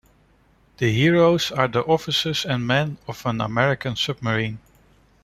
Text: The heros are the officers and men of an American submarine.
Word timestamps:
The 0.77 0.91
heros 0.91 1.51
are 1.55 1.67
the 1.67 1.81
officers 1.85 2.43
and 2.43 2.65
men 2.65 2.97
of 3.07 3.23
an 3.27 3.39
American 3.39 3.95
submarine. 3.95 4.57